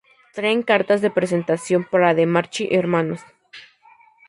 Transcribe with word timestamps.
Traen 0.35 0.59
cartas 0.69 0.99
de 1.03 1.11
presentación 1.11 1.83
para 1.87 2.15
Demarchi 2.15 2.65
Hnos. 2.75 3.21